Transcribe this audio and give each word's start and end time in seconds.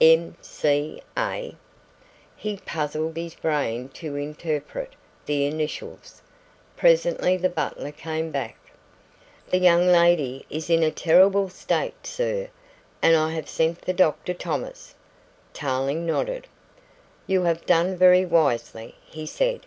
"M.C.A.?" 0.00 1.54
He 2.34 2.56
puzzled 2.64 3.14
his 3.18 3.34
brain 3.34 3.90
to 3.90 4.16
interpret 4.16 4.94
the 5.26 5.44
initials. 5.44 6.22
Presently 6.78 7.36
the 7.36 7.50
butler 7.50 7.92
came 7.92 8.30
back. 8.30 8.56
"The 9.50 9.58
young 9.58 9.86
lady 9.86 10.46
is 10.48 10.70
in 10.70 10.82
a 10.82 10.90
terrible 10.90 11.50
state, 11.50 12.06
sir, 12.06 12.48
and 13.02 13.14
I 13.14 13.32
have 13.32 13.50
sent 13.50 13.84
for 13.84 13.92
Dr. 13.92 14.32
Thomas." 14.32 14.94
Tarling 15.52 16.06
nodded. 16.06 16.46
"You 17.26 17.42
have 17.42 17.66
done 17.66 17.94
very 17.94 18.24
wisely," 18.24 18.94
he 19.04 19.26
said. 19.26 19.66